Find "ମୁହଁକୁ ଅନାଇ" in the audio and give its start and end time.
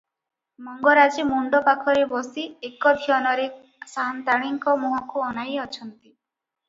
4.87-5.61